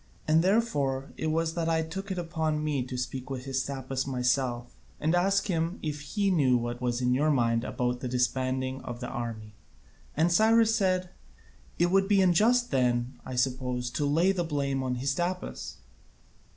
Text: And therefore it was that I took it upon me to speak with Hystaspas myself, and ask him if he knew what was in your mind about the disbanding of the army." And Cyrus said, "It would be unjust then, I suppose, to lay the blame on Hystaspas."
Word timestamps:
And 0.27 0.43
therefore 0.43 1.13
it 1.15 1.27
was 1.27 1.53
that 1.53 1.69
I 1.69 1.83
took 1.83 2.09
it 2.09 2.17
upon 2.17 2.63
me 2.63 2.81
to 2.87 2.97
speak 2.97 3.29
with 3.29 3.45
Hystaspas 3.45 4.07
myself, 4.07 4.73
and 4.99 5.13
ask 5.13 5.45
him 5.45 5.77
if 5.83 6.01
he 6.01 6.31
knew 6.31 6.57
what 6.57 6.81
was 6.81 7.01
in 7.01 7.13
your 7.13 7.29
mind 7.29 7.63
about 7.63 7.99
the 7.99 8.07
disbanding 8.07 8.81
of 8.81 8.99
the 8.99 9.09
army." 9.09 9.53
And 10.17 10.31
Cyrus 10.31 10.75
said, 10.75 11.11
"It 11.77 11.91
would 11.91 12.07
be 12.07 12.19
unjust 12.19 12.71
then, 12.71 13.19
I 13.27 13.35
suppose, 13.35 13.91
to 13.91 14.07
lay 14.07 14.31
the 14.31 14.43
blame 14.43 14.81
on 14.81 14.95
Hystaspas." 14.95 15.75